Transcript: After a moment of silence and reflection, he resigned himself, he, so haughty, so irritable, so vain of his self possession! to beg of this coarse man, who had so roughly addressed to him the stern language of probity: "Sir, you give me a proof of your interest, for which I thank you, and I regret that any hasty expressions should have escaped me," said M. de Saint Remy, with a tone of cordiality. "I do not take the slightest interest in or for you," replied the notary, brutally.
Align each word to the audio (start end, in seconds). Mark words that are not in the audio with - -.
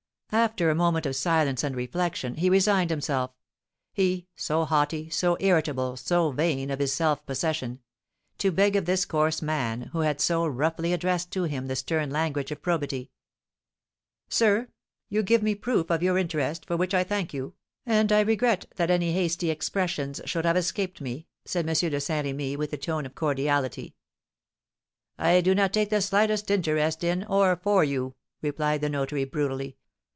After 0.33 0.69
a 0.69 0.75
moment 0.75 1.05
of 1.05 1.17
silence 1.17 1.61
and 1.61 1.75
reflection, 1.75 2.35
he 2.35 2.49
resigned 2.49 2.89
himself, 2.89 3.31
he, 3.91 4.29
so 4.33 4.63
haughty, 4.63 5.09
so 5.09 5.35
irritable, 5.41 5.97
so 5.97 6.31
vain 6.31 6.71
of 6.71 6.79
his 6.79 6.93
self 6.93 7.25
possession! 7.25 7.79
to 8.37 8.49
beg 8.49 8.77
of 8.77 8.85
this 8.85 9.03
coarse 9.03 9.41
man, 9.41 9.89
who 9.91 9.99
had 9.99 10.21
so 10.21 10.47
roughly 10.47 10.93
addressed 10.93 11.31
to 11.33 11.43
him 11.43 11.65
the 11.67 11.75
stern 11.75 12.11
language 12.11 12.49
of 12.49 12.61
probity: 12.61 13.11
"Sir, 14.29 14.69
you 15.09 15.21
give 15.21 15.43
me 15.43 15.51
a 15.51 15.55
proof 15.57 15.89
of 15.91 16.01
your 16.01 16.17
interest, 16.17 16.65
for 16.65 16.77
which 16.77 16.93
I 16.93 17.03
thank 17.03 17.33
you, 17.33 17.55
and 17.85 18.09
I 18.09 18.21
regret 18.21 18.67
that 18.77 18.89
any 18.89 19.11
hasty 19.11 19.49
expressions 19.49 20.21
should 20.23 20.45
have 20.45 20.55
escaped 20.55 21.01
me," 21.01 21.27
said 21.43 21.67
M. 21.67 21.73
de 21.75 21.99
Saint 21.99 22.23
Remy, 22.25 22.55
with 22.55 22.71
a 22.71 22.77
tone 22.77 23.05
of 23.05 23.15
cordiality. 23.15 23.95
"I 25.17 25.41
do 25.41 25.53
not 25.53 25.73
take 25.73 25.89
the 25.89 25.99
slightest 26.01 26.49
interest 26.49 27.03
in 27.03 27.25
or 27.25 27.57
for 27.57 27.83
you," 27.83 28.15
replied 28.41 28.79
the 28.79 28.87
notary, 28.87 29.25
brutally. 29.25 29.75